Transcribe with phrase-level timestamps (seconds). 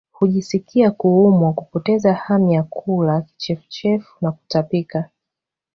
[0.11, 5.09] Hujisikia kuumwa kupoteza hamu ya kula kichefuchefu na kutapika